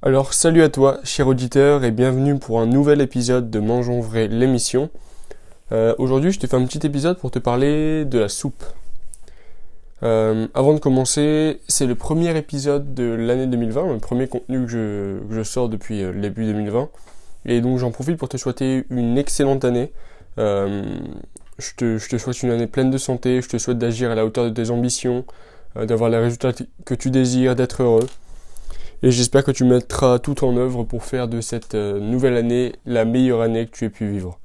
Alors 0.00 0.32
salut 0.32 0.62
à 0.62 0.68
toi, 0.68 1.00
cher 1.02 1.26
auditeur, 1.26 1.82
et 1.82 1.90
bienvenue 1.90 2.38
pour 2.38 2.60
un 2.60 2.66
nouvel 2.66 3.00
épisode 3.00 3.50
de 3.50 3.58
Mangeons 3.58 4.00
Vrai, 4.00 4.28
l'émission. 4.28 4.90
Euh, 5.72 5.92
aujourd'hui, 5.98 6.30
je 6.30 6.38
te 6.38 6.46
fais 6.46 6.54
un 6.54 6.64
petit 6.66 6.86
épisode 6.86 7.18
pour 7.18 7.32
te 7.32 7.40
parler 7.40 8.04
de 8.04 8.20
la 8.20 8.28
soupe. 8.28 8.62
Euh, 10.04 10.46
avant 10.54 10.72
de 10.74 10.78
commencer, 10.78 11.60
c'est 11.66 11.86
le 11.86 11.96
premier 11.96 12.36
épisode 12.38 12.94
de 12.94 13.02
l'année 13.12 13.48
2020, 13.48 13.94
le 13.94 13.98
premier 13.98 14.28
contenu 14.28 14.66
que 14.66 15.20
je, 15.32 15.42
sors 15.42 15.68
depuis 15.68 16.04
euh, 16.04 16.12
le 16.12 16.20
début 16.20 16.44
2020. 16.44 16.90
Et 17.46 17.60
donc 17.60 17.78
j'en 17.78 17.90
profite 17.90 18.18
pour 18.18 18.28
te 18.28 18.36
souhaiter 18.36 18.84
une 18.90 19.18
excellente 19.18 19.64
année. 19.64 19.90
je 20.36 21.72
te 21.76 22.18
souhaite 22.18 22.44
une 22.44 22.52
année 22.52 22.68
pleine 22.68 22.92
de 22.92 22.98
santé, 22.98 23.42
je 23.42 23.48
te 23.48 23.58
souhaite 23.58 23.78
d'agir 23.78 24.12
à 24.12 24.14
la 24.14 24.24
hauteur 24.24 24.44
de 24.44 24.50
tes 24.50 24.70
ambitions, 24.70 25.24
d'avoir 25.74 26.08
les 26.08 26.18
résultats 26.18 26.52
que 26.84 26.94
tu 26.94 27.10
désires, 27.10 27.56
d'être 27.56 27.82
heureux. 27.82 28.06
Et 29.02 29.10
j'espère 29.10 29.44
que 29.44 29.52
tu 29.52 29.64
mettras 29.64 30.18
tout 30.18 30.44
en 30.44 30.56
œuvre 30.56 30.82
pour 30.82 31.04
faire 31.04 31.28
de 31.28 31.40
cette 31.40 31.74
euh, 31.74 32.00
nouvelle 32.00 32.36
année 32.36 32.72
la 32.84 33.04
meilleure 33.04 33.42
année 33.42 33.66
que 33.66 33.70
tu 33.70 33.84
aies 33.84 33.90
pu 33.90 34.08
vivre. 34.08 34.38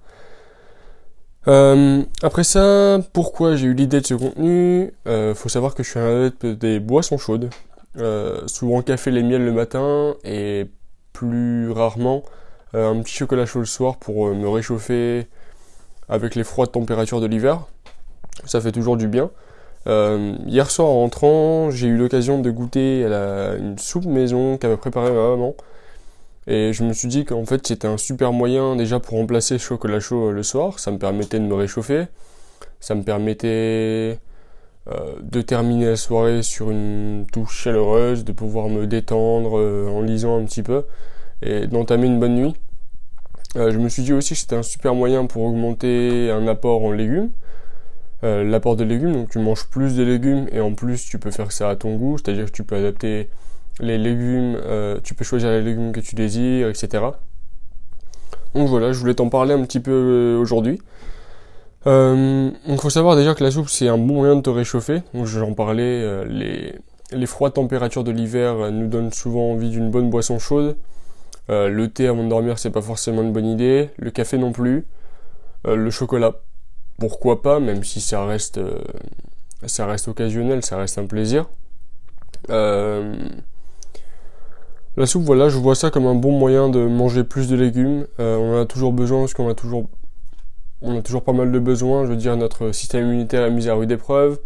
Euh, 1.48 2.04
après 2.22 2.44
ça, 2.44 3.00
pourquoi 3.14 3.56
j'ai 3.56 3.68
eu 3.68 3.74
l'idée 3.74 4.00
de 4.00 4.06
ce 4.06 4.14
contenu? 4.14 4.94
Euh, 5.08 5.34
Faut 5.34 5.50
savoir 5.50 5.74
que 5.74 5.84
je 5.84 5.90
suis 5.90 6.00
un 6.00 6.26
adepte 6.26 6.46
des 6.46 6.80
boissons 6.80 7.18
chaudes. 7.18 7.50
Euh, 7.98 8.42
souvent 8.48 8.82
café 8.82 9.12
les 9.12 9.24
miels 9.24 9.46
le 9.46 9.52
matin 9.52 10.16
et 10.24 10.66
plus 11.14 11.72
rarement 11.72 12.24
un 12.76 13.00
petit 13.02 13.14
chocolat 13.14 13.46
chaud 13.46 13.60
le 13.60 13.66
soir 13.66 13.98
pour 13.98 14.34
me 14.34 14.50
réchauffer 14.50 15.28
avec 16.10 16.34
les 16.34 16.44
froides 16.44 16.72
températures 16.72 17.22
de 17.22 17.28
l'hiver. 17.28 17.68
Ça 18.46 18.60
fait 18.62 18.72
toujours 18.72 18.98
du 18.98 19.08
bien. 19.08 19.30
Euh, 19.86 20.36
hier 20.48 20.70
soir 20.72 20.88
en 20.88 21.02
rentrant, 21.02 21.72
j'ai 21.72 21.88
eu 21.88 21.98
l'occasion 21.98 22.40
de 22.40 22.50
goûter 22.50 23.06
à 23.06 23.56
une 23.56 23.78
soupe 23.78 24.06
maison 24.06 24.58
qu'avait 24.58 24.78
préparée 24.78 25.12
ma 25.12 25.30
maman. 25.30 25.56
Et 26.48 26.74
je 26.74 26.84
me 26.84 26.94
suis 26.94 27.08
dit 27.08 27.26
qu'en 27.26 27.46
fait 27.46 27.66
c'était 27.66 27.88
un 27.88 27.98
super 27.98 28.34
moyen 28.34 28.76
déjà 28.76 29.00
pour 29.00 29.18
remplacer 29.18 29.56
le 29.56 29.60
chocolat 29.60 30.00
chaud 30.00 30.30
euh, 30.30 30.32
le 30.32 30.44
soir. 30.44 30.80
Ça 30.80 30.92
me 30.92 30.98
permettait 30.98 31.40
de 31.40 31.46
me 31.46 31.54
réchauffer. 31.54 32.06
Ça 32.80 32.96
me 32.96 33.04
permettait 33.04 34.20
euh, 34.90 35.16
de 35.22 35.42
terminer 35.42 35.88
la 35.88 35.96
soirée 35.96 36.44
sur 36.44 36.72
une 36.72 37.26
touche 37.32 37.64
chaleureuse, 37.64 38.26
de 38.26 38.32
pouvoir 38.34 38.70
me 38.70 38.88
détendre 38.88 39.54
en 39.90 40.02
lisant 40.02 40.38
un 40.40 40.46
petit 40.46 40.64
peu 40.64 40.86
et 41.42 41.68
d'entamer 41.68 42.08
une 42.08 42.20
bonne 42.20 42.36
nuit. 42.36 42.56
Je 43.56 43.78
me 43.78 43.88
suis 43.88 44.04
dit 44.04 44.14
aussi 44.14 44.34
que 44.34 44.40
c'était 44.40 44.56
un 44.56 44.64
super 44.64 44.96
moyen 44.96 45.26
pour 45.28 45.44
augmenter 45.44 46.32
un 46.32 46.48
apport 46.48 46.84
en 46.84 46.92
légumes. 46.92 47.30
Euh, 48.24 48.46
l'apport 48.46 48.78
de 48.78 48.86
légumes, 48.86 49.12
donc 49.12 49.30
tu 49.30 49.40
manges 49.40 49.66
plus 49.66 49.98
de 49.98 50.04
légumes 50.04 50.48
et 50.54 50.62
en 50.62 50.74
plus 50.74 51.04
tu 51.06 51.20
peux 51.20 51.32
faire 51.32 51.52
ça 51.52 51.70
à 51.70 51.76
ton 51.76 51.96
goût, 51.96 52.18
c'est-à-dire 52.18 52.46
que 52.46 52.52
tu 52.52 52.64
peux 52.64 52.76
adapter 52.78 53.30
les 53.82 53.98
légumes, 53.98 54.58
euh, 54.64 55.00
tu 55.04 55.14
peux 55.14 55.26
choisir 55.26 55.50
les 55.50 55.62
légumes 55.62 55.92
que 55.92 56.00
tu 56.00 56.16
désires, 56.16 56.70
etc. 56.70 57.04
Donc 58.56 58.70
voilà, 58.70 58.94
je 58.94 59.00
voulais 59.00 59.16
t'en 59.16 59.28
parler 59.28 59.54
un 59.54 59.62
petit 59.64 59.82
peu 59.82 59.92
euh, 59.92 60.40
aujourd'hui. 60.40 60.80
Donc 61.86 62.80
faut 62.80 62.90
savoir 62.90 63.18
déjà 63.18 63.36
que 63.36 63.44
la 63.44 63.52
soupe 63.52 63.68
c'est 63.68 63.90
un 63.90 63.98
bon 63.98 64.16
moyen 64.16 64.38
de 64.38 64.42
te 64.42 64.50
réchauffer. 64.50 65.02
Donc 65.14 65.26
j'en 65.26 65.54
parlais, 65.54 66.24
les, 66.26 66.76
les 67.12 67.26
froides 67.26 67.56
températures 67.56 68.06
de 68.06 68.12
l'hiver 68.12 68.72
nous 68.72 68.88
donnent 68.88 69.12
souvent 69.12 69.52
envie 69.52 69.70
d'une 69.70 69.92
bonne 69.92 70.10
boisson 70.10 70.40
chaude. 70.40 70.78
le 71.50 71.88
thé 71.88 72.08
avant 72.08 72.24
de 72.24 72.30
dormir 72.30 72.58
c'est 72.58 72.70
pas 72.70 72.82
forcément 72.82 73.22
une 73.22 73.34
bonne 73.34 73.48
idée, 73.48 73.90
le 73.98 74.12
café 74.12 74.38
non 74.38 74.54
plus, 74.54 74.86
le 75.66 75.90
chocolat 75.90 76.32
pourquoi 77.00 77.42
pas, 77.42 77.60
même 77.60 77.84
si 77.84 78.02
ça 78.02 78.26
reste, 78.26 78.58
euh, 78.58 78.80
ça 79.66 79.86
reste 79.86 80.08
occasionnel, 80.08 80.64
ça 80.64 80.78
reste 80.78 80.98
un 80.98 81.06
plaisir. 81.06 81.50
Euh, 82.50 83.16
la 84.96 85.06
soupe, 85.06 85.24
voilà, 85.24 85.50
je 85.50 85.58
vois 85.58 85.76
ça 85.76 85.90
comme 85.90 86.06
un 86.06 86.16
bon 86.16 86.32
moyen 86.32 86.70
de 86.70 86.86
manger 86.86 87.24
plus 87.24 87.48
de 87.48 87.56
légumes. 87.56 88.06
Euh, 88.20 88.38
on 88.38 88.58
en 88.58 88.62
a 88.62 88.66
toujours 88.66 88.94
besoin 88.94 89.22
parce 89.22 89.34
qu'on 89.34 89.50
a 89.50 89.56
toujours, 89.56 89.88
on 90.82 90.98
a 90.98 91.02
toujours 91.02 91.24
pas 91.24 91.34
mal 91.34 91.52
de 91.52 91.60
besoins. 91.60 92.06
Je 92.06 92.12
veux 92.12 92.16
dire, 92.16 92.38
notre 92.38 92.72
système 92.72 93.08
immunitaire 93.08 93.44
est 93.46 93.52
mis 93.52 93.70
à 93.70 93.74
rude 93.74 93.92
épreuve. 93.92 94.40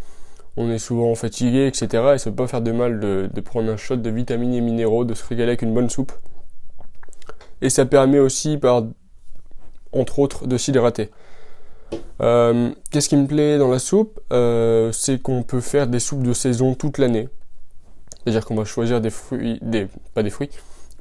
On 0.56 0.72
est 0.72 0.80
souvent 0.80 1.14
fatigué, 1.16 1.68
etc. 1.68 2.14
Et 2.16 2.18
ça 2.18 2.30
peut 2.32 2.38
pas 2.38 2.48
faire 2.48 2.62
de 2.62 2.72
mal 2.72 3.00
de, 3.00 3.30
de 3.32 3.42
prendre 3.42 3.70
un 3.70 3.78
shot 3.78 3.98
de 3.98 4.10
vitamines 4.10 4.54
et 4.54 4.62
minéraux, 4.62 5.04
de 5.04 5.14
se 5.14 5.24
régaler 5.26 5.50
avec 5.50 5.62
une 5.62 5.74
bonne 5.74 5.90
soupe. 5.90 6.14
Et 7.62 7.70
ça 7.70 7.86
permet 7.86 8.20
aussi, 8.20 8.58
par, 8.58 8.84
entre 9.92 10.20
autres, 10.20 10.48
de 10.48 10.58
s'hydrater. 10.58 11.12
Euh, 12.22 12.72
Qu'est-ce 12.92 13.10
qui 13.10 13.16
me 13.16 13.28
plaît 13.28 13.58
dans 13.58 13.70
la 13.70 13.80
soupe 13.80 14.20
euh, 14.32 14.92
C'est 14.92 15.22
qu'on 15.22 15.44
peut 15.44 15.62
faire 15.62 15.88
des 15.88 16.00
soupes 16.00 16.24
de 16.24 16.34
saison 16.34 16.74
toute 16.74 16.98
l'année. 16.98 17.30
C'est-à-dire 18.24 18.46
qu'on 18.46 18.56
va 18.56 18.66
choisir 18.66 19.00
des 19.00 19.10
fruits, 19.10 19.60
pas 20.14 20.24
des 20.24 20.30
fruits, 20.30 20.50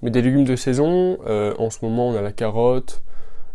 mais 0.03 0.11
des 0.11 0.23
légumes 0.23 0.45
de 0.45 0.57
saison. 0.57 1.19
Euh, 1.27 1.55
en 1.59 1.71
ce 1.71 1.79
moment, 1.83 2.09
on 2.09 2.15
a 2.17 2.23
la 2.23 2.33
carotte. 2.33 3.03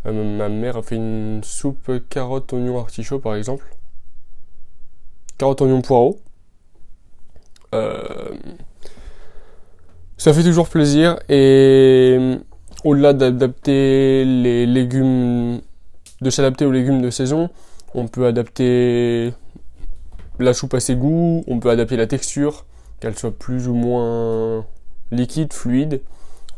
Ma 0.03 0.49
mère 0.49 0.77
a 0.77 0.81
fait 0.81 0.95
une 0.95 1.41
soupe 1.43 1.91
carotte, 2.09 2.51
oignon, 2.53 2.79
artichaut, 2.79 3.19
par 3.19 3.35
exemple. 3.35 3.65
Carotte, 5.37 5.61
oignon, 5.61 5.81
poireau. 5.81 6.19
Ça 10.17 10.33
fait 10.33 10.43
toujours 10.43 10.69
plaisir 10.69 11.17
et 11.29 12.37
au-delà 12.83 13.13
d'adapter 13.13 14.23
les 14.23 14.67
légumes 14.67 15.61
de 16.21 16.29
s'adapter 16.29 16.65
aux 16.65 16.71
légumes 16.71 17.01
de 17.01 17.09
saison. 17.09 17.49
On 17.93 18.07
peut 18.07 18.25
adapter 18.25 19.33
la 20.39 20.53
soupe 20.53 20.73
à 20.73 20.79
ses 20.79 20.95
goûts, 20.95 21.43
on 21.47 21.59
peut 21.59 21.69
adapter 21.69 21.97
la 21.97 22.07
texture, 22.07 22.65
qu'elle 22.99 23.17
soit 23.17 23.37
plus 23.37 23.67
ou 23.67 23.73
moins 23.73 24.65
liquide, 25.11 25.53
fluide. 25.53 26.01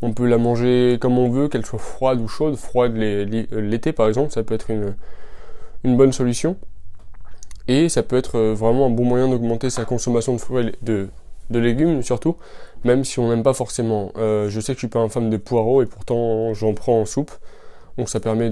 On 0.02 0.12
peut 0.12 0.26
la 0.26 0.38
manger 0.38 0.98
comme 1.00 1.18
on 1.18 1.30
veut, 1.30 1.48
qu'elle 1.48 1.64
soit 1.64 1.78
froide 1.78 2.20
ou 2.20 2.28
chaude. 2.28 2.56
Froide 2.56 2.94
l'été 2.96 3.92
par 3.92 4.08
exemple, 4.08 4.32
ça 4.32 4.42
peut 4.42 4.54
être 4.54 4.70
une, 4.70 4.94
bonne 5.96 6.12
solution. 6.12 6.56
Et 7.66 7.88
ça 7.88 8.02
peut 8.02 8.16
être 8.16 8.38
vraiment 8.38 8.86
un 8.86 8.90
bon 8.90 9.04
moyen 9.04 9.28
d'augmenter 9.28 9.70
sa 9.70 9.86
consommation 9.86 10.34
de 10.34 10.38
fruits 10.38 10.72
de, 10.82 11.08
de 11.48 11.58
légumes 11.58 12.02
surtout, 12.02 12.36
même 12.84 13.04
si 13.04 13.18
on 13.18 13.30
n'aime 13.30 13.42
pas 13.42 13.54
forcément. 13.54 14.12
Euh, 14.16 14.50
je 14.50 14.60
sais 14.60 14.74
que 14.74 14.76
je 14.76 14.80
suis 14.80 14.88
pas 14.88 15.00
un 15.00 15.08
fan 15.08 15.30
de 15.30 15.36
poireaux 15.38 15.82
et 15.82 15.86
pourtant 15.86 16.52
j'en 16.52 16.74
prends 16.74 17.00
en 17.00 17.06
soupe. 17.06 17.32
Donc 17.98 18.08
ça 18.08 18.20
permet 18.20 18.50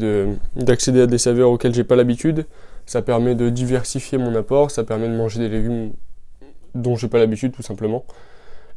d'accéder 0.56 1.02
à 1.02 1.06
des 1.06 1.18
saveurs 1.18 1.50
auxquelles 1.50 1.74
j'ai 1.74 1.84
pas 1.84 1.96
l'habitude. 1.96 2.46
Ça 2.86 3.02
permet 3.02 3.34
de 3.34 3.48
diversifier 3.48 4.18
mon 4.18 4.34
apport. 4.34 4.70
Ça 4.70 4.84
permet 4.84 5.08
de 5.08 5.16
manger 5.16 5.40
des 5.40 5.48
légumes 5.48 5.92
dont 6.74 6.96
j'ai 6.96 7.08
pas 7.08 7.18
l'habitude 7.18 7.52
tout 7.52 7.62
simplement. 7.62 8.04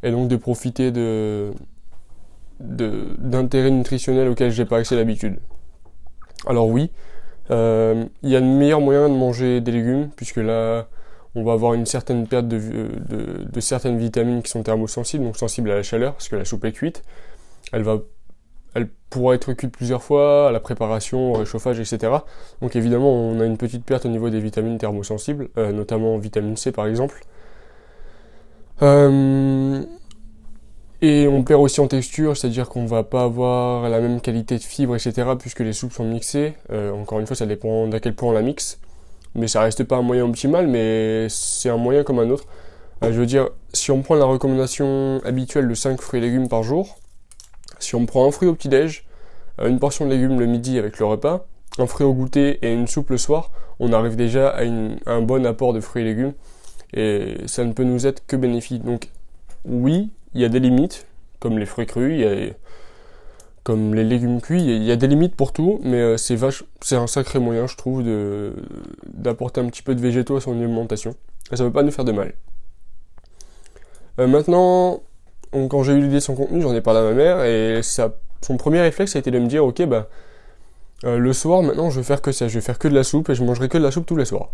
Et 0.02 0.10
donc 0.10 0.28
de 0.28 0.36
profiter 0.36 0.90
de 0.90 1.52
d'intérêts 2.58 3.70
nutritionnels 3.70 4.28
auxquels 4.28 4.50
j'ai 4.50 4.64
pas 4.64 4.78
accès 4.78 4.96
l'habitude. 4.96 5.38
Alors 6.46 6.68
oui, 6.68 6.90
euh, 7.50 8.04
il 8.22 8.30
y 8.30 8.36
a 8.36 8.40
de 8.40 8.46
meilleurs 8.46 8.80
moyens 8.80 9.10
de 9.10 9.14
manger 9.14 9.60
des 9.60 9.72
légumes 9.72 10.08
puisque 10.16 10.38
là 10.38 10.86
on 11.34 11.44
va 11.44 11.52
avoir 11.52 11.74
une 11.74 11.84
certaine 11.84 12.26
perte 12.26 12.48
de, 12.48 12.58
de, 12.58 13.44
de 13.44 13.60
certaines 13.60 13.98
vitamines 13.98 14.42
qui 14.42 14.50
sont 14.50 14.62
thermosensibles, 14.62 15.22
donc 15.22 15.36
sensibles 15.36 15.70
à 15.70 15.74
la 15.74 15.82
chaleur, 15.82 16.14
parce 16.14 16.28
que 16.28 16.36
la 16.36 16.46
soupe 16.46 16.64
est 16.64 16.72
cuite. 16.72 17.02
Elle 17.72 17.82
va 17.82 17.98
elle 18.76 18.88
pourra 19.08 19.34
être 19.34 19.54
cuite 19.54 19.72
plusieurs 19.72 20.02
fois, 20.02 20.48
à 20.48 20.52
la 20.52 20.60
préparation, 20.60 21.32
au 21.32 21.38
réchauffage, 21.38 21.80
etc. 21.80 22.12
Donc 22.60 22.76
évidemment, 22.76 23.10
on 23.10 23.40
a 23.40 23.46
une 23.46 23.56
petite 23.56 23.84
perte 23.86 24.04
au 24.04 24.10
niveau 24.10 24.28
des 24.28 24.38
vitamines 24.38 24.76
thermosensibles, 24.76 25.48
euh, 25.56 25.72
notamment 25.72 26.18
vitamine 26.18 26.58
C 26.58 26.72
par 26.72 26.86
exemple. 26.86 27.24
Euh, 28.82 29.82
et 31.00 31.26
on 31.26 31.42
perd 31.42 31.62
aussi 31.62 31.80
en 31.80 31.88
texture, 31.88 32.36
c'est-à-dire 32.36 32.68
qu'on 32.68 32.84
va 32.84 33.02
pas 33.02 33.22
avoir 33.22 33.88
la 33.88 33.98
même 33.98 34.20
qualité 34.20 34.58
de 34.58 34.62
fibres, 34.62 34.94
etc. 34.94 35.30
puisque 35.38 35.60
les 35.60 35.72
soupes 35.72 35.92
sont 35.92 36.04
mixées. 36.04 36.52
Euh, 36.70 36.92
encore 36.92 37.18
une 37.18 37.26
fois, 37.26 37.36
ça 37.36 37.46
dépend 37.46 37.86
d'à 37.86 37.98
quel 37.98 38.14
point 38.14 38.28
on 38.28 38.32
la 38.32 38.42
mixe. 38.42 38.78
Mais 39.34 39.48
ça 39.48 39.62
reste 39.62 39.84
pas 39.84 39.96
un 39.96 40.02
moyen 40.02 40.24
optimal, 40.26 40.66
mais 40.66 41.28
c'est 41.30 41.70
un 41.70 41.78
moyen 41.78 42.04
comme 42.04 42.18
un 42.18 42.28
autre. 42.28 42.44
je 43.02 43.08
veux 43.08 43.26
dire, 43.26 43.48
si 43.72 43.90
on 43.90 44.02
prend 44.02 44.16
la 44.16 44.26
recommandation 44.26 45.22
habituelle 45.24 45.68
de 45.68 45.74
5 45.74 46.00
fruits 46.00 46.20
et 46.20 46.22
légumes 46.22 46.48
par 46.48 46.62
jour, 46.62 46.98
si 47.78 47.94
on 47.94 48.06
prend 48.06 48.26
un 48.26 48.30
fruit 48.30 48.48
au 48.48 48.54
petit-déj, 48.54 49.04
euh, 49.60 49.68
une 49.68 49.78
portion 49.78 50.06
de 50.06 50.10
légumes 50.10 50.38
le 50.38 50.46
midi 50.46 50.78
avec 50.78 50.98
le 50.98 51.06
repas, 51.06 51.46
un 51.78 51.86
fruit 51.86 52.06
au 52.06 52.14
goûter 52.14 52.58
et 52.62 52.72
une 52.72 52.86
soupe 52.86 53.10
le 53.10 53.18
soir, 53.18 53.50
on 53.78 53.92
arrive 53.92 54.16
déjà 54.16 54.48
à, 54.50 54.62
un 54.62 55.22
bon 55.22 55.44
apport 55.46 55.72
de 55.72 55.80
fruits 55.80 56.02
et 56.02 56.06
légumes 56.06 56.32
et 56.94 57.36
ça 57.46 57.64
ne 57.64 57.72
peut 57.72 57.84
nous 57.84 58.06
être 58.06 58.26
que 58.26 58.36
bénéfique. 58.36 58.84
Donc 58.84 59.08
oui, 59.64 60.10
il 60.34 60.40
y 60.40 60.44
a 60.44 60.48
des 60.48 60.60
limites, 60.60 61.06
comme 61.40 61.58
les 61.58 61.66
fruits 61.66 61.86
crus, 61.86 62.24
comme 63.66 63.94
les 63.94 64.04
légumes 64.04 64.40
cuits, 64.40 64.62
il 64.62 64.84
y 64.84 64.92
a 64.92 64.96
des 64.96 65.08
limites 65.08 65.34
pour 65.34 65.52
tout, 65.52 65.80
mais 65.82 66.00
euh, 66.00 66.16
c'est 66.16 66.96
un 66.96 67.06
sacré 67.08 67.40
moyen, 67.40 67.66
je 67.66 67.76
trouve, 67.76 68.04
d'apporter 69.12 69.60
un 69.60 69.66
petit 69.66 69.82
peu 69.82 69.96
de 69.96 70.00
végétaux 70.00 70.36
à 70.36 70.40
son 70.40 70.52
alimentation. 70.52 71.16
Et 71.50 71.56
ça 71.56 71.64
ne 71.64 71.68
veut 71.68 71.72
pas 71.72 71.82
nous 71.82 71.90
faire 71.90 72.04
de 72.04 72.12
mal. 72.12 72.32
Euh, 74.20 74.26
maintenant, 74.26 75.02
quand 75.52 75.82
j'ai 75.82 75.92
eu 75.92 76.00
l'idée 76.00 76.16
de 76.16 76.20
son 76.20 76.34
contenu, 76.34 76.60
j'en 76.60 76.74
ai 76.74 76.80
parlé 76.80 77.00
à 77.00 77.02
ma 77.02 77.12
mère 77.12 77.44
et 77.44 77.82
ça, 77.82 78.14
son 78.42 78.56
premier 78.56 78.80
réflexe 78.80 79.16
a 79.16 79.18
été 79.18 79.30
de 79.30 79.38
me 79.38 79.46
dire 79.46 79.64
ok 79.64 79.82
bah 79.86 80.08
euh, 81.04 81.18
le 81.18 81.32
soir 81.32 81.62
maintenant 81.62 81.90
je 81.90 82.00
vais 82.00 82.04
faire 82.04 82.22
que 82.22 82.32
ça, 82.32 82.48
je 82.48 82.54
vais 82.54 82.60
faire 82.60 82.78
que 82.78 82.88
de 82.88 82.94
la 82.94 83.04
soupe 83.04 83.28
et 83.30 83.34
je 83.34 83.44
mangerai 83.44 83.68
que 83.68 83.78
de 83.78 83.82
la 83.82 83.90
soupe 83.90 84.06
tous 84.06 84.16
les 84.16 84.24
soirs. 84.24 84.50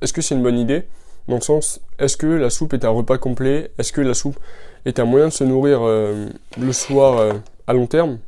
Est-ce 0.00 0.12
que 0.12 0.22
c'est 0.22 0.34
une 0.34 0.42
bonne 0.42 0.58
idée? 0.58 0.84
Dans 1.28 1.36
le 1.36 1.40
sens, 1.40 1.80
est-ce 1.98 2.16
que 2.16 2.26
la 2.26 2.50
soupe 2.50 2.74
est 2.74 2.84
un 2.84 2.90
repas 2.90 3.18
complet? 3.18 3.70
Est-ce 3.78 3.92
que 3.92 4.00
la 4.00 4.14
soupe 4.14 4.38
est 4.84 4.98
un 4.98 5.04
moyen 5.04 5.28
de 5.28 5.32
se 5.32 5.44
nourrir 5.44 5.80
euh, 5.82 6.28
le 6.60 6.72
soir 6.72 7.18
euh, 7.18 7.32
à 7.66 7.72
long 7.72 7.86
terme, 7.86 8.18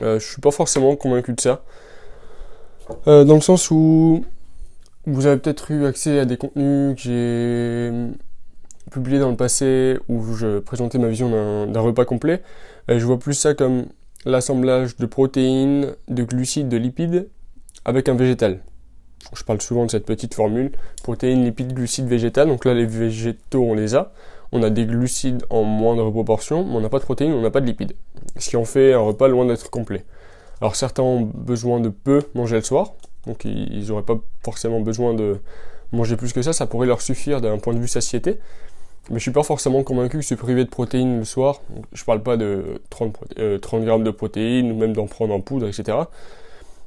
je 0.00 0.18
suis 0.18 0.42
pas 0.42 0.50
forcément 0.50 0.94
convaincu 0.94 1.32
de 1.32 1.40
ça. 1.40 1.62
dans 3.06 3.34
le 3.34 3.40
sens 3.40 3.70
où 3.70 4.22
vous 5.06 5.26
avez 5.26 5.40
peut-être 5.40 5.70
eu 5.70 5.86
accès 5.86 6.18
à 6.18 6.26
des 6.26 6.36
contenus 6.36 6.96
que 6.96 7.00
j'ai 7.00 7.92
publiés 8.90 9.18
dans 9.18 9.30
le 9.30 9.36
passé 9.36 9.98
où 10.08 10.34
je 10.34 10.58
présentais 10.58 10.98
ma 10.98 11.08
vision 11.08 11.66
d'un 11.66 11.80
repas 11.80 12.04
complet. 12.04 12.42
je 12.88 13.04
vois 13.04 13.18
plus 13.18 13.34
ça 13.34 13.54
comme 13.54 13.86
l'assemblage 14.24 14.96
de 14.96 15.06
protéines, 15.06 15.94
de 16.08 16.22
glucides, 16.24 16.68
de 16.68 16.76
lipides 16.76 17.28
avec 17.84 18.08
un 18.08 18.14
végétal. 18.14 18.60
Je 19.34 19.42
parle 19.42 19.60
souvent 19.60 19.86
de 19.86 19.90
cette 19.90 20.06
petite 20.06 20.34
formule 20.34 20.72
protéines, 21.02 21.44
lipides, 21.44 21.72
glucides, 21.72 22.06
végétales. 22.06 22.48
Donc 22.48 22.64
là, 22.64 22.74
les 22.74 22.86
végétaux, 22.86 23.62
on 23.62 23.74
les 23.74 23.94
a. 23.94 24.12
On 24.52 24.62
a 24.62 24.70
des 24.70 24.86
glucides 24.86 25.44
en 25.50 25.64
moindre 25.64 26.10
proportion, 26.10 26.64
mais 26.64 26.76
on 26.76 26.80
n'a 26.80 26.88
pas 26.88 27.00
de 27.00 27.04
protéines, 27.04 27.32
on 27.32 27.42
n'a 27.42 27.50
pas 27.50 27.60
de 27.60 27.66
lipides. 27.66 27.94
Ce 28.36 28.48
qui 28.48 28.56
en 28.56 28.64
fait 28.64 28.92
un 28.92 29.00
repas 29.00 29.28
loin 29.28 29.44
d'être 29.44 29.70
complet. 29.70 30.04
Alors 30.60 30.76
certains 30.76 31.02
ont 31.02 31.22
besoin 31.22 31.80
de 31.80 31.88
peu 31.88 32.22
manger 32.34 32.56
le 32.56 32.62
soir, 32.62 32.94
donc 33.26 33.44
ils 33.44 33.88
n'auraient 33.88 34.04
pas 34.04 34.18
forcément 34.44 34.80
besoin 34.80 35.14
de 35.14 35.40
manger 35.92 36.16
plus 36.16 36.32
que 36.32 36.42
ça, 36.42 36.52
ça 36.52 36.66
pourrait 36.66 36.86
leur 36.86 37.02
suffire 37.02 37.40
d'un 37.40 37.58
point 37.58 37.74
de 37.74 37.80
vue 37.80 37.88
satiété. 37.88 38.38
Mais 39.10 39.18
je 39.18 39.22
suis 39.22 39.30
pas 39.30 39.42
forcément 39.44 39.82
convaincu 39.84 40.18
que 40.18 40.24
se 40.24 40.34
priver 40.34 40.64
de 40.64 40.70
protéines 40.70 41.18
le 41.18 41.24
soir, 41.24 41.60
je 41.92 42.04
parle 42.04 42.22
pas 42.22 42.36
de 42.36 42.80
30, 42.90 43.16
30 43.60 43.80
euh, 43.80 43.84
grammes 43.84 44.04
de 44.04 44.10
protéines, 44.10 44.72
ou 44.72 44.76
même 44.76 44.92
d'en 44.92 45.06
prendre 45.06 45.32
en 45.32 45.40
poudre, 45.40 45.68
etc. 45.68 45.96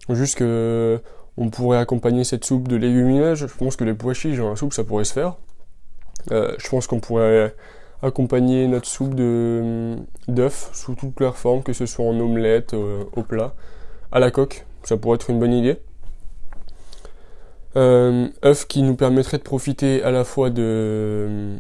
Juste 0.10 0.38
que 0.38 1.00
on 1.38 1.50
pourrait 1.50 1.78
accompagner 1.78 2.26
cette 2.26 2.44
soupe 2.44 2.68
de 2.68 2.76
légumineuses. 2.76 3.40
Je 3.40 3.46
pense 3.46 3.78
que 3.78 3.86
les 3.86 3.94
pois 3.94 4.14
chiches 4.14 4.38
dans 4.38 4.50
la 4.50 4.56
soupe, 4.58 4.74
ça 4.74 4.84
pourrait 4.84 5.06
se 5.06 5.14
faire. 5.14 5.36
Euh, 6.32 6.54
je 6.58 6.70
pense 6.70 6.86
qu'on 6.88 7.00
pourrait 7.00 7.56
accompagner 8.02 8.68
notre 8.68 8.88
soupe 8.88 9.16
de 9.16 9.96
d'œufs 10.28 10.70
sous 10.74 10.96
toutes 10.96 11.20
leurs 11.20 11.38
formes, 11.38 11.64
que 11.64 11.74
ce 11.74 11.86
soit 11.86 12.06
en 12.06 12.20
omelette, 12.20 12.74
euh, 12.74 13.04
au 13.16 13.24
plat, 13.24 13.54
à 14.12 14.20
la 14.20 14.32
coque. 14.32 14.66
Ça 14.84 14.98
pourrait 14.98 15.16
être 15.16 15.30
une 15.30 15.40
bonne 15.40 15.54
idée. 15.54 15.78
Euh, 17.76 18.28
œufs 18.44 18.68
qui 18.68 18.82
nous 18.82 18.96
permettraient 18.96 19.38
de 19.38 19.44
profiter 19.44 20.04
à 20.04 20.12
la 20.12 20.24
fois 20.24 20.50
de, 20.50 21.60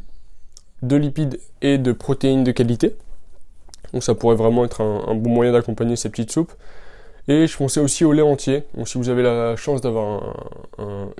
de 0.82 0.96
lipides 0.96 1.40
et 1.62 1.78
de 1.78 1.92
protéines 1.92 2.44
de 2.44 2.52
qualité. 2.52 2.96
Donc 3.94 4.04
ça 4.04 4.16
pourrait 4.16 4.36
vraiment 4.36 4.66
être 4.66 4.82
un, 4.82 5.16
bon 5.16 5.30
moyen 5.30 5.52
d'accompagner 5.52 5.96
ces 5.96 6.10
petites 6.10 6.32
soupes. 6.32 6.52
Et 7.28 7.48
je 7.48 7.58
pensais 7.58 7.80
aussi 7.80 8.06
au 8.06 8.14
lait 8.14 8.22
entier. 8.22 8.64
Donc 8.76 8.88
si 8.88 8.98
vous 8.98 9.10
avez 9.10 9.24
la 9.24 9.56
chance 9.56 9.82
d'avoir 9.82 10.36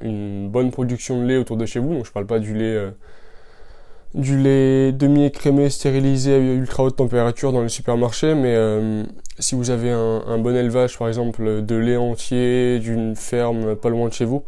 une 0.02 0.50
bonne 0.50 0.72
production 0.72 1.22
de 1.22 1.26
lait 1.26 1.38
autour 1.38 1.58
de 1.58 1.66
chez 1.66 1.80
vous, 1.80 1.94
donc 1.94 2.06
je 2.06 2.12
parle 2.12 2.26
pas 2.26 2.40
du 2.40 2.54
lait 2.54 2.76
euh, 2.76 2.92
du 4.16 4.38
lait 4.38 4.92
demi-écrémé 4.92 5.70
stérilisé 5.70 6.34
à 6.34 6.38
ultra 6.38 6.84
haute 6.84 6.96
température 6.96 7.52
dans 7.52 7.62
les 7.62 7.70
supermarchés, 7.70 8.34
mais 8.34 8.56
euh, 8.56 9.04
si 9.38 9.54
vous 9.56 9.70
avez 9.70 9.92
un, 9.92 10.38
bon 10.40 10.56
élevage 10.56 10.98
par 10.98 11.08
exemple 11.08 11.64
de 11.64 11.76
lait 11.76 11.98
entier 11.98 12.80
d'une 12.80 13.16
ferme 13.16 13.76
pas 13.76 13.90
loin 13.90 14.08
de 14.08 14.14
chez 14.14 14.26
vous, 14.26 14.44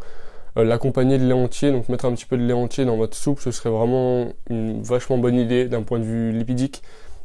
l'accompagner 0.55 1.17
de 1.17 1.25
lait 1.25 1.33
entier, 1.33 1.71
donc 1.71 1.87
mettre 1.89 2.05
un 2.05 2.13
petit 2.13 2.25
peu 2.25 2.37
de 2.37 2.43
lait 2.43 2.53
entier 2.53 2.85
dans 2.85 2.97
votre 2.97 3.15
soupe, 3.15 3.39
ce 3.39 3.51
serait 3.51 3.69
vraiment 3.69 4.33
une 4.49 4.81
vachement 4.81 5.17
bonne 5.17 5.35
idée 5.35 5.65
d'un 5.65 5.81
point 5.81 5.99
de 5.99 6.03
vue 6.03 6.31
lipidique, 6.31 6.81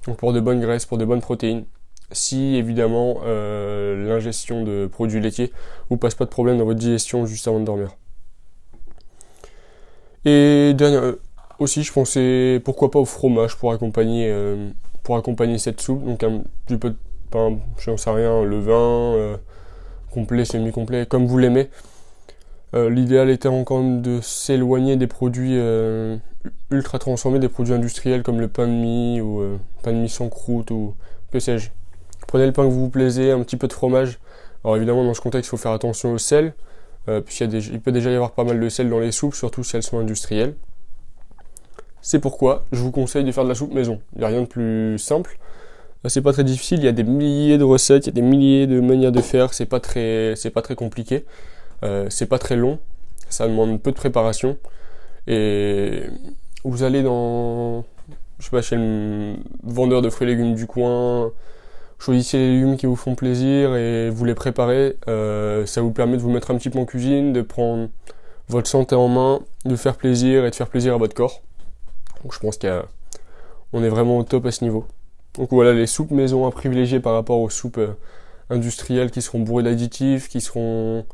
donc 0.06 0.17
pour 0.17 0.32
de 0.32 0.40
bonnes 0.40 0.61
graisses, 0.61 0.87
pour 0.87 0.99
de 0.99 1.05
bonnes 1.05 1.20
protéines. 1.20 1.64
Si 2.12 2.55
évidemment 2.55 3.19
euh, 3.25 4.06
l'ingestion 4.06 4.62
de 4.62 4.87
produits 4.87 5.20
laitiers 5.20 5.50
vous 5.90 5.96
passe 5.96 6.14
pas 6.14 6.25
de 6.25 6.31
problème 6.31 6.56
dans 6.58 6.64
votre 6.64 6.78
digestion 6.78 7.26
juste 7.26 7.49
avant 7.49 7.58
de 7.58 7.64
dormir. 7.64 7.96
Et 10.25 10.73
dernière, 10.75 11.02
euh, 11.02 11.20
aussi, 11.58 11.82
je 11.82 11.93
pensais 11.93 12.61
pourquoi 12.64 12.90
pas 12.90 13.00
au 13.00 13.05
fromage 13.05 13.56
pour 13.56 13.73
accompagner 13.73 14.32
pour 15.02 15.17
accompagner 15.17 15.58
cette 15.58 15.81
soupe, 15.81 16.05
donc 16.05 16.23
un 16.23 16.43
petit 16.67 16.76
peu 16.76 16.90
de 16.90 16.96
pain, 17.31 17.58
je 17.78 17.90
n'en 17.90 17.96
sais 17.96 18.11
rien, 18.11 18.43
le 18.43 19.38
complet, 20.11 20.44
semi-complet, 20.44 21.06
comme 21.06 21.26
vous 21.26 21.38
l'aimez. 21.38 21.70
Euh, 22.74 22.90
l'idéal 22.90 23.30
était 23.30 23.48
encore 23.48 23.82
de 23.82 24.20
s'éloigner 24.20 24.96
des 24.96 25.06
produits 25.06 25.56
euh, 25.56 26.16
ultra 26.70 26.98
transformés, 26.98 27.38
des 27.38 27.48
produits 27.48 27.74
industriels 27.74 28.22
comme 28.22 28.40
le 28.40 28.48
pain 28.48 28.66
de 28.66 28.72
mie 28.72 29.20
ou 29.20 29.40
euh, 29.40 29.56
pain 29.82 29.92
de 29.92 29.98
mie 29.98 30.08
sans 30.08 30.28
croûte 30.28 30.70
ou 30.70 30.94
que 31.32 31.38
sais-je. 31.38 31.70
Prenez 32.26 32.46
le 32.46 32.52
pain 32.52 32.64
que 32.64 32.70
vous 32.70 32.80
vous 32.80 32.90
plaisez, 32.90 33.30
un 33.30 33.42
petit 33.42 33.56
peu 33.56 33.68
de 33.68 33.72
fromage. 33.72 34.18
Alors 34.64 34.76
évidemment 34.76 35.04
dans 35.04 35.14
ce 35.14 35.20
contexte 35.20 35.48
il 35.48 35.50
faut 35.50 35.56
faire 35.56 35.72
attention 35.72 36.12
au 36.12 36.18
sel, 36.18 36.54
puisqu'il 37.24 37.80
peut 37.80 37.92
déjà 37.92 38.10
y 38.10 38.14
avoir 38.14 38.32
pas 38.32 38.42
mal 38.42 38.58
de 38.58 38.68
sel 38.68 38.90
dans 38.90 38.98
les 38.98 39.12
soupes, 39.12 39.36
surtout 39.36 39.62
si 39.62 39.76
elles 39.76 39.84
sont 39.84 39.98
industrielles. 39.98 40.54
C'est 42.02 42.18
pourquoi 42.18 42.64
je 42.72 42.80
vous 42.80 42.90
conseille 42.90 43.22
de 43.22 43.30
faire 43.30 43.44
de 43.44 43.48
la 43.48 43.54
soupe 43.54 43.72
maison. 43.72 44.00
Il 44.14 44.20
n'y 44.20 44.24
a 44.24 44.28
rien 44.28 44.40
de 44.40 44.46
plus 44.46 44.98
simple. 44.98 45.38
C'est 46.06 46.20
pas 46.20 46.32
très 46.32 46.42
difficile, 46.42 46.80
il 46.80 46.84
y 46.84 46.88
a 46.88 46.92
des 46.92 47.04
milliers 47.04 47.58
de 47.58 47.64
recettes, 47.64 48.06
il 48.06 48.08
y 48.08 48.10
a 48.10 48.14
des 48.14 48.22
milliers 48.22 48.66
de 48.66 48.80
manières 48.80 49.12
de 49.12 49.20
faire, 49.20 49.54
c'est 49.54 49.66
pas 49.66 49.78
très 49.78 50.34
compliqué. 50.76 51.24
Euh, 51.82 52.06
c'est 52.11 52.26
pas 52.26 52.38
très 52.38 52.56
long, 52.56 52.78
ça 53.28 53.46
demande 53.46 53.81
peu 53.81 53.90
de 53.90 53.96
préparation. 53.96 54.56
Et 55.26 56.05
vous 56.64 56.82
allez 56.82 57.02
dans, 57.02 57.84
je 58.38 58.44
sais 58.44 58.50
pas, 58.50 58.62
chez 58.62 58.76
le 58.76 59.37
vendeur 59.62 60.02
de 60.02 60.11
fruits 60.11 60.28
et 60.28 60.31
légumes 60.31 60.55
du 60.55 60.67
coin, 60.67 61.32
choisissez 61.99 62.38
les 62.38 62.52
légumes 62.55 62.76
qui 62.76 62.87
vous 62.87 62.96
font 62.96 63.14
plaisir 63.14 63.75
et 63.75 64.11
vous 64.11 64.25
les 64.25 64.34
préparez. 64.34 64.96
Euh, 65.08 65.67
ça 65.67 65.81
vous 65.81 65.93
permet 65.93 66.17
de 66.17 66.23
vous 66.23 66.31
mettre 66.31 66.50
un 66.50 66.56
petit 66.56 66.70
peu 66.70 66.78
en 66.78 66.84
cuisine, 66.84 67.32
de 67.32 67.43
prendre 67.43 67.88
votre 68.49 68.69
santé 68.69 68.94
en 68.94 69.08
main, 69.08 69.40
de 69.64 69.76
faire 69.76 69.96
plaisir 69.96 70.44
et 70.44 70.50
de 70.50 70.55
faire 70.55 70.69
plaisir 70.69 70.94
à 70.94 70.99
votre 70.99 71.14
corps. 71.14 71.43
Donc 72.23 72.32
je 72.32 72.38
pense 72.38 72.58
qu'on 72.58 73.82
est 73.82 73.88
vraiment 73.88 74.19
au 74.19 74.23
top 74.23 74.46
à 74.46 74.52
ce 74.52 74.64
niveau. 74.64 74.87
Donc 75.34 75.50
voilà 75.50 75.73
les 75.73 75.87
soupes 75.87 76.11
maison 76.11 76.46
à 76.46 76.50
privilégier 76.50 77.00
par 77.00 77.12
rapport 77.12 77.40
aux 77.40 77.50
soupes 77.50 77.78
euh, 77.78 77.96
industrielles 78.49 79.11
qui 79.11 79.20
seront 79.20 79.40
bourrées 79.40 79.64
d'additifs, 79.64 80.28
qui 80.28 80.40
seront 80.40 81.05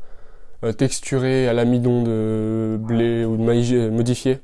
texturés 0.71 1.47
à 1.47 1.53
l'amidon 1.53 2.03
de 2.03 2.77
blé 2.79 3.25
ou 3.25 3.35
de 3.35 3.41
maïs 3.41 3.71
euh, 3.73 3.89
modifié, 3.91 4.39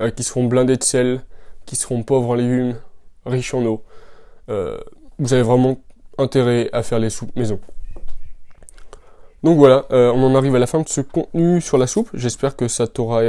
euh, 0.00 0.10
qui 0.10 0.22
seront 0.22 0.44
blindés 0.44 0.76
de 0.76 0.84
sel, 0.84 1.22
qui 1.64 1.76
seront 1.76 2.02
pauvres 2.02 2.30
en 2.30 2.34
légumes, 2.34 2.76
riches 3.24 3.54
en 3.54 3.64
eau. 3.64 3.82
vous 5.18 5.32
avez 5.32 5.42
vraiment 5.42 5.78
intérêt 6.18 6.68
à 6.72 6.82
faire 6.82 6.98
les 6.98 7.10
soupes 7.10 7.34
maison. 7.36 7.58
Donc 9.42 9.58
voilà, 9.58 9.86
on 9.90 10.22
en 10.22 10.34
arrive 10.34 10.54
à 10.54 10.58
la 10.58 10.66
fin 10.66 10.80
de 10.80 10.88
ce 10.88 11.00
contenu 11.00 11.60
sur 11.60 11.78
la 11.78 11.86
soupe. 11.86 12.10
J'espère 12.14 12.56
que 12.56 12.68
ça 12.68 12.86
t'aura 12.86 13.22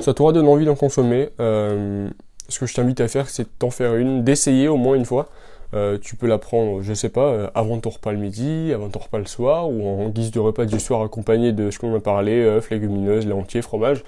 ça 0.00 0.14
t'aura 0.14 0.32
donné 0.32 0.48
envie 0.48 0.64
d'en 0.66 0.76
consommer. 0.76 1.30
ce 1.38 2.58
que 2.58 2.66
je 2.66 2.74
t'invite 2.74 3.00
à 3.00 3.08
faire, 3.08 3.28
c'est 3.28 3.46
d'en 3.58 3.70
faire 3.70 3.96
une, 3.96 4.22
d'essayer 4.22 4.68
au 4.68 4.76
moins 4.76 4.94
une 4.94 5.04
fois. 5.04 5.28
Euh, 5.72 5.98
tu 5.98 6.16
peux 6.16 6.26
la 6.26 6.38
prendre, 6.38 6.82
je 6.82 6.92
sais 6.94 7.08
pas, 7.08 7.26
euh, 7.26 7.50
avant 7.54 7.78
ton 7.78 7.90
repas 7.90 8.12
le 8.12 8.18
midi, 8.18 8.72
avant 8.74 8.88
ton 8.88 8.98
repas 8.98 9.18
le 9.18 9.26
soir, 9.26 9.70
ou 9.70 9.86
en 9.86 10.08
guise 10.08 10.32
de 10.32 10.40
repas 10.40 10.64
du 10.64 10.80
soir 10.80 11.02
accompagné 11.02 11.52
de 11.52 11.70
ce 11.70 11.78
qu'on 11.78 11.94
a 11.94 12.00
parlé, 12.00 12.42
œufs, 12.42 12.70
légumineuses, 12.70 13.26
lait 13.26 13.32
entier, 13.32 13.62
fromage. 13.62 14.02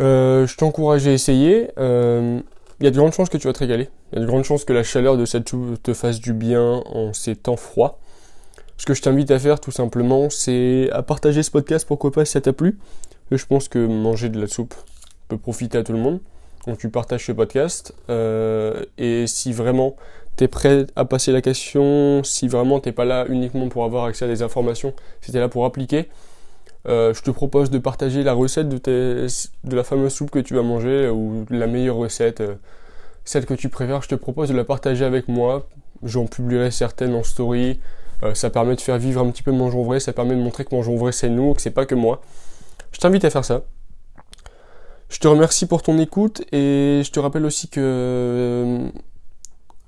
Euh, 0.00 0.46
je 0.46 0.56
t'encourage 0.56 1.06
à 1.06 1.12
essayer. 1.12 1.70
Il 1.76 2.84
y 2.84 2.88
a 2.88 2.90
de 2.90 2.96
grandes 2.96 3.12
chances 3.12 3.28
que 3.28 3.36
tu 3.36 3.46
vas 3.46 3.52
te 3.52 3.60
régaler. 3.60 3.88
Il 4.12 4.16
y 4.16 4.18
a 4.18 4.22
de 4.22 4.26
grandes 4.26 4.44
chances 4.44 4.64
que 4.64 4.72
la 4.72 4.82
chaleur 4.82 5.16
de 5.16 5.24
cette 5.24 5.48
soupe 5.48 5.82
te 5.82 5.94
fasse 5.94 6.20
du 6.20 6.32
bien 6.32 6.82
en 6.86 7.12
ces 7.12 7.36
temps 7.36 7.56
froids. 7.56 7.98
Ce 8.76 8.86
que 8.86 8.94
je 8.94 9.02
t'invite 9.02 9.30
à 9.30 9.38
faire 9.38 9.60
tout 9.60 9.70
simplement, 9.70 10.30
c'est 10.30 10.90
à 10.92 11.02
partager 11.02 11.42
ce 11.42 11.50
podcast, 11.50 11.86
pourquoi 11.86 12.10
pas 12.10 12.24
si 12.24 12.32
ça 12.32 12.40
t'a 12.40 12.52
plu. 12.52 12.78
Je 13.30 13.46
pense 13.46 13.68
que 13.68 13.78
manger 13.78 14.28
de 14.28 14.40
la 14.40 14.48
soupe 14.48 14.74
peut 15.28 15.38
profiter 15.38 15.78
à 15.78 15.84
tout 15.84 15.92
le 15.92 15.98
monde. 15.98 16.20
Donc 16.66 16.78
tu 16.78 16.88
partages 16.88 17.26
ce 17.26 17.32
podcast. 17.32 17.94
Euh, 18.08 18.84
et 18.98 19.26
si 19.26 19.52
vraiment 19.52 19.96
tu 20.36 20.44
es 20.44 20.48
prêt 20.48 20.86
à 20.96 21.04
passer 21.04 21.32
la 21.32 21.42
question, 21.42 22.22
si 22.24 22.48
vraiment 22.48 22.80
t'es 22.80 22.92
pas 22.92 23.04
là 23.04 23.26
uniquement 23.28 23.68
pour 23.68 23.84
avoir 23.84 24.04
accès 24.04 24.24
à 24.24 24.28
des 24.28 24.42
informations, 24.42 24.94
si 25.20 25.30
tu 25.30 25.36
es 25.36 25.40
là 25.40 25.48
pour 25.48 25.64
appliquer, 25.64 26.08
euh, 26.86 27.14
je 27.14 27.22
te 27.22 27.30
propose 27.30 27.70
de 27.70 27.78
partager 27.78 28.22
la 28.22 28.32
recette 28.32 28.68
de, 28.68 28.78
de, 28.78 29.76
la 29.76 29.84
fameuse 29.84 30.12
soupe 30.12 30.30
que 30.30 30.38
tu 30.38 30.54
vas 30.54 30.62
manger 30.62 31.08
ou 31.08 31.46
la 31.50 31.66
meilleure 31.66 31.96
recette, 31.96 32.40
euh, 32.40 32.54
celle 33.24 33.46
que 33.46 33.54
tu 33.54 33.68
préfères. 33.68 34.02
Je 34.02 34.08
te 34.08 34.14
propose 34.14 34.48
de 34.48 34.54
la 34.54 34.64
partager 34.64 35.04
avec 35.04 35.28
moi. 35.28 35.66
J'en 36.02 36.26
publierai 36.26 36.70
certaines 36.70 37.14
en 37.14 37.22
story. 37.22 37.80
ça 38.34 38.50
permet 38.50 38.74
de 38.74 38.80
faire 38.80 38.98
vivre 38.98 39.22
un 39.22 39.30
petit 39.30 39.42
peu 39.42 39.52
Mangeons 39.52 39.82
Vrai. 39.84 40.00
Ça 40.00 40.12
permet 40.12 40.34
de 40.34 40.40
montrer 40.40 40.64
que 40.64 40.74
Mangeons 40.74 40.96
Vrai 40.96 41.12
c'est 41.12 41.30
nous, 41.30 41.54
que 41.54 41.62
c'est 41.62 41.70
pas 41.70 41.86
que 41.86 41.94
moi. 41.94 42.20
Je 42.92 42.98
t'invite 42.98 43.24
à 43.24 43.30
faire 43.30 43.44
ça. 43.44 43.62
Je 45.14 45.20
te 45.20 45.28
remercie 45.28 45.66
pour 45.66 45.80
ton 45.80 45.96
écoute 46.00 46.42
et 46.50 47.02
je 47.04 47.10
te 47.12 47.20
rappelle 47.20 47.46
aussi 47.46 47.68
que 47.68 47.80
euh, 47.80 48.88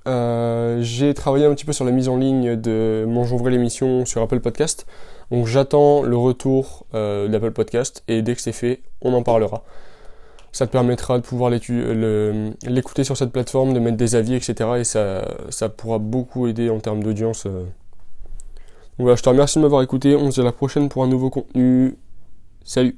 euh, 0.07 0.81
j'ai 0.81 1.13
travaillé 1.13 1.45
un 1.45 1.53
petit 1.53 1.65
peu 1.65 1.73
sur 1.73 1.83
la 1.83 1.91
mise 1.91 2.07
en 2.07 2.15
ligne 2.15 2.55
de 2.55 3.03
Mangeons 3.05 3.35
Vrai 3.35 3.51
l'émission 3.51 4.05
sur 4.05 4.21
Apple 4.21 4.39
Podcast. 4.39 4.87
Donc 5.29 5.45
j'attends 5.45 6.01
le 6.01 6.15
retour 6.15 6.85
euh, 6.93 7.27
d'Apple 7.27 7.51
Podcast 7.51 8.05
et 8.07 8.21
dès 8.21 8.35
que 8.35 8.41
c'est 8.41 8.53
fait, 8.53 8.79
on 9.01 9.13
en 9.13 9.21
parlera. 9.21 9.65
Ça 10.53 10.65
te 10.65 10.71
permettra 10.71 11.19
de 11.19 11.23
pouvoir 11.23 11.49
l'écouter 11.49 13.03
sur 13.03 13.17
cette 13.17 13.33
plateforme, 13.33 13.73
de 13.73 13.79
mettre 13.79 13.97
des 13.97 14.15
avis, 14.15 14.33
etc. 14.33 14.69
Et 14.77 14.85
ça, 14.85 15.27
ça 15.49 15.67
pourra 15.67 15.99
beaucoup 15.99 16.47
aider 16.47 16.69
en 16.69 16.79
termes 16.79 17.03
d'audience. 17.03 17.43
Donc 17.47 17.65
voilà, 18.97 19.17
je 19.17 19.23
te 19.23 19.27
remercie 19.27 19.59
de 19.59 19.63
m'avoir 19.63 19.81
écouté. 19.81 20.15
On 20.15 20.31
se 20.31 20.35
dit 20.35 20.41
à 20.41 20.45
la 20.45 20.53
prochaine 20.53 20.87
pour 20.87 21.03
un 21.03 21.07
nouveau 21.07 21.29
contenu. 21.29 21.97
Salut 22.63 22.97